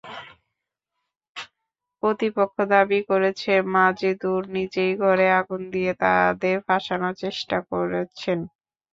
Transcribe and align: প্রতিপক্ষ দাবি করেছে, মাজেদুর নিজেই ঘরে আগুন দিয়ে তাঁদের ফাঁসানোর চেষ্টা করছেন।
প্রতিপক্ষ 2.03 2.55
দাবি 2.71 2.99
করেছে, 3.09 3.51
মাজেদুর 3.75 4.41
নিজেই 4.55 4.91
ঘরে 5.01 5.27
আগুন 5.39 5.61
দিয়ে 5.73 5.91
তাঁদের 6.03 6.57
ফাঁসানোর 6.67 7.13
চেষ্টা 7.23 7.57
করছেন। 7.69 8.39